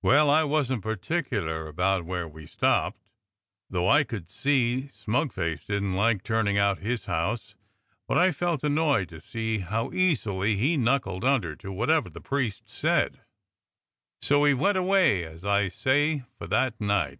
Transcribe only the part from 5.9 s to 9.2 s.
like turning out his house, but I felt annoyed to